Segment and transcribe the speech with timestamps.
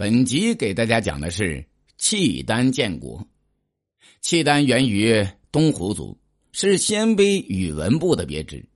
[0.00, 1.62] 本集给大家讲的是
[1.98, 3.22] 契丹建国。
[4.22, 6.16] 契丹源于东胡族，
[6.52, 8.66] 是鲜卑宇文部的别支。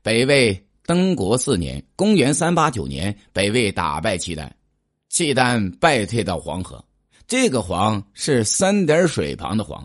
[0.00, 4.54] 北魏登国四年（公元389年），北魏打败契丹，
[5.08, 6.84] 契丹败退到黄河。
[7.26, 9.84] 这个“黄”是三点水旁的“黄”，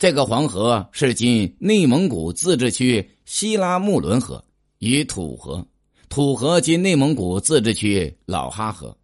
[0.00, 4.42] 这个黄河是今内蒙古自治区西拉木伦河
[4.78, 5.62] 与土河，
[6.08, 8.96] 土河今内蒙古自治区老哈河。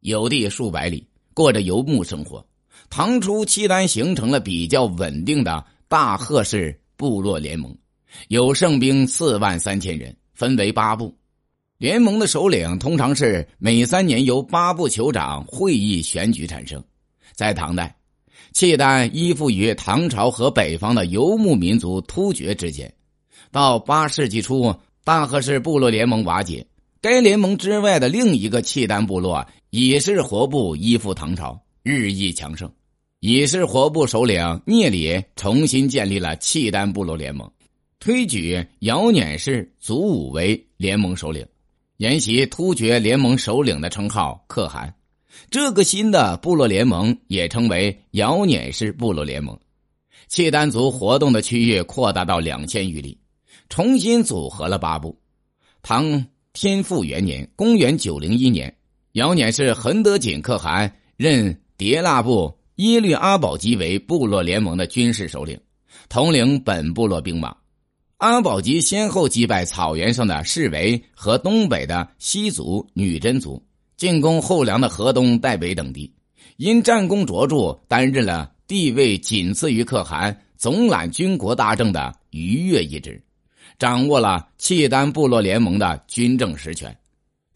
[0.00, 2.44] 有地数百里，过着游牧生活。
[2.88, 7.76] 唐初，契丹形成了比较稳定的大贺氏部落联盟，
[8.28, 11.14] 有胜兵四万三千人，分为八部。
[11.76, 16.82] 联盟的首领通常是每三年由八部酋长会议选举产生。
[17.34, 17.96] 在唐代，
[18.52, 22.92] 契丹依附于唐朝和北方的游牧民族突厥之间。
[23.50, 26.66] 到八世纪初，大贺氏部落联盟瓦解，
[27.00, 29.46] 该联盟之外的另一个契丹部落。
[29.70, 32.68] 以是活部依附唐朝，日益强盛。
[33.20, 37.48] 以是活部首领聂里重新建立了契丹部落联盟，
[38.00, 41.46] 推举姚辇氏祖武为联盟首领，
[41.98, 44.92] 沿袭突厥联盟首领的称号，可汗。
[45.50, 49.56] 这个新的部落联盟也称为姚辇氏部落联盟。
[50.26, 53.16] 契丹族活动的区域扩大到两千余里，
[53.68, 55.16] 重新组合了八部。
[55.80, 58.74] 唐天复元年（公元901年）。
[59.14, 65.60] 姚辇是恒德锦可汗任迭腊部耶律阿保机为部落联盟的军事首领，
[66.08, 67.56] 统领本部落兵马。
[68.18, 73.60] 阿保机先后击败草原上的士维和东北的西族、女真族，
[73.96, 76.14] 进攻后梁的河东、代北等地。
[76.56, 83.20] 因战功卓著，担任了地位仅次于可汗、总揽军国大政的逾越一职，
[83.76, 86.96] 掌握了契丹部落联盟的军政实权。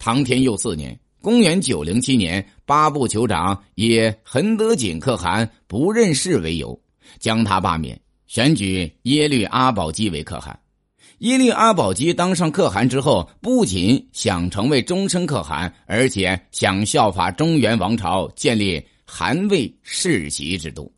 [0.01, 0.99] 唐天佑四年。
[1.25, 6.79] 公元九零七年，八部酋长以恒德景可汗不认事为由，
[7.19, 10.61] 将他罢免，选举耶律阿保机为可汗。
[11.21, 20.93] 耶律阿保机当上可汗之后，不仅想成为终身可汗，而且想效法中原王朝建立汗位世袭制度，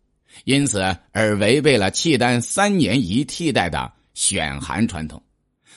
[0.44, 5.22] 因此而违背了契丹三年一替代的选汗传统，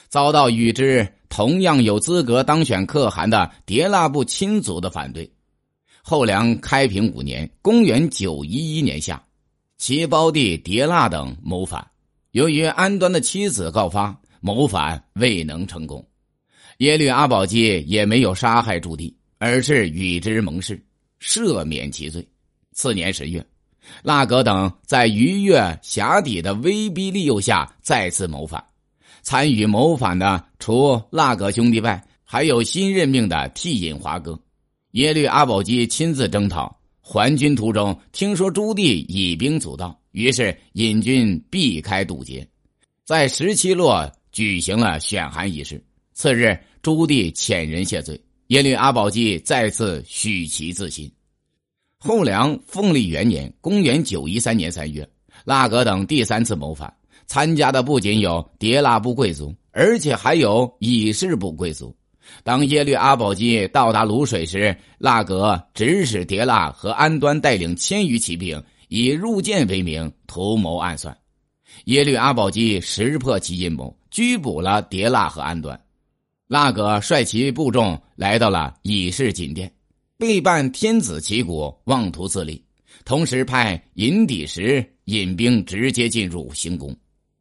[0.08, 1.06] 遭到与之。
[1.30, 5.32] 同样有资格当选可汗的迭腊部亲族的反对。
[6.02, 9.22] 后梁开平五年（公元911年夏），
[9.78, 11.86] 其胞弟迭腊等谋反，
[12.32, 16.04] 由于安端的妻子告发，谋反未能成功。
[16.78, 20.82] 耶律阿保机也没有杀害朱棣，而是与之盟誓，
[21.20, 22.26] 赦免其罪。
[22.72, 23.46] 次年十月，
[24.02, 28.64] 剌格等在逾越峡底的威逼利诱下再次谋反。
[29.30, 34.36] 参与谋反的除剌格兄弟外，还有新任命的替尹华哥。
[34.90, 42.44] 耶律阿保机亲自征讨，还军途中听说朱棣以兵阻道，于是引军避开堵截，
[43.04, 45.80] 在十七洛举行了选韩仪式。
[46.12, 51.08] 次日，朱棣遣人谢罪，耶律阿保机再次许其自新。
[52.00, 55.08] 后梁凤历元年（公元913年三月），
[55.46, 56.92] 剌格等第三次谋反。
[57.30, 61.94] 参加的不仅有迭腊部贵族，而且还有以氏部贵族。
[62.42, 71.16] 当耶律阿保机到达卤水时，剌格指使迭腊和安端带领千余骑兵，以入见为名图谋暗算。
[71.84, 75.80] 耶律阿保机识破其阴谋，拘捕了迭腊和安端。
[76.48, 79.72] 剌格率其部众来到了以氏锦殿，
[80.18, 82.60] 背叛天子旗鼓，妄图自立，
[83.04, 86.92] 同时派银底石引兵直接进入行宫。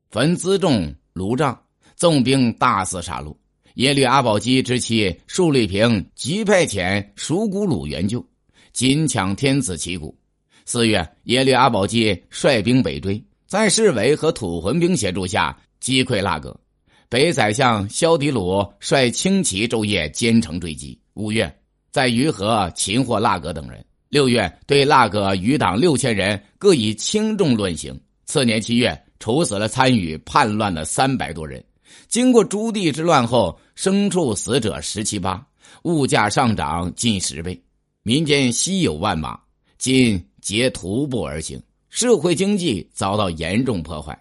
[0.09, 1.59] 焚辎重炉帐，
[1.95, 3.35] 纵兵大肆杀戮。
[3.75, 8.25] 耶律阿保机之妻述律平即派遣熟古鲁援救，
[8.73, 10.17] 紧抢天子旗鼓。
[10.65, 16.59] 四月，耶律阿保机率兵北追，在侍卫和土浑兵协助下击溃剌格。
[17.07, 20.99] 北宰相萧迪鲁率轻骑昼夜兼程追击。
[21.13, 21.55] 五月，
[21.91, 23.85] 在于河擒获剌格等人。
[24.09, 27.99] 六月，对剌格余党六千人各以轻重论刑。
[28.25, 28.99] 次年七月。
[29.19, 31.63] 处死了参与叛乱的三百多人。
[32.07, 35.45] 经过朱棣之乱后，牲畜死者十七八，
[35.83, 37.61] 物价上涨近十倍，
[38.03, 39.39] 民间稀有万马，
[39.77, 44.17] 今皆徒步而行，社会经济遭到严重破坏。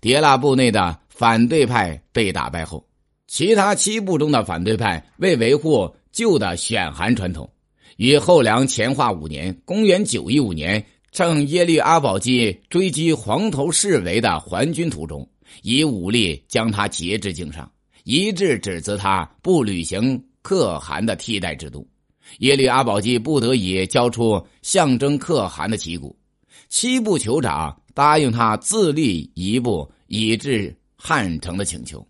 [0.00, 2.84] 迭腊部内的反对派被打败后，
[3.26, 7.50] 其他七部中的反对派为维护旧的选韩传统，
[7.96, 10.84] 于后梁乾化五年（公元九一五年）。
[11.12, 15.28] 趁耶律阿保机追击黄头侍卫的还军途中，
[15.62, 17.70] 以武力将他截至颈上，
[18.04, 21.86] 一致指责他不履行可汗的替代制度。
[22.38, 26.16] 耶律阿保机不得已交出象征可汗的旗鼓，
[26.68, 32.06] 七部酋长答应他自立一部以至汉城的请求。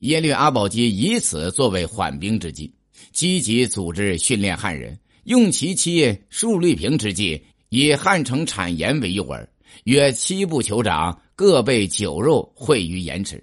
[0.00, 2.74] 耶律阿保机以此作为缓兵之计，
[3.12, 7.40] 积极组织训练汉人，用其妻述律平之计，
[7.76, 9.44] 以汉城产盐为诱饵，
[9.82, 13.42] 约七部酋长各备酒肉会于盐池。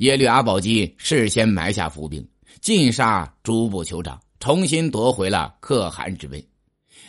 [0.00, 2.22] 耶律阿保机事先埋下伏兵，
[2.60, 6.46] 尽杀诸部酋长，重新夺回了可汗之位。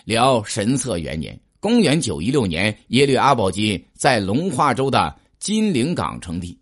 [0.06, 6.58] 辽神策元年（公元916年），耶律阿保机在龙化州的金陵港称帝。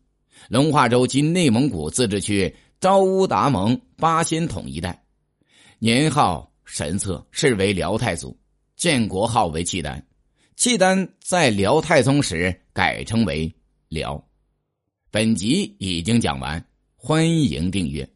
[0.49, 4.99] 龙化州今内蒙古自治区昭乌达盟巴仙统一带，
[5.77, 8.35] 年号神策，是为辽太祖，
[8.81, 10.03] 建国号为契丹，
[10.55, 13.53] 契丹在辽太宗时改称为
[13.89, 14.27] 辽。
[15.11, 18.09] 本集已经讲完，欢迎订阅。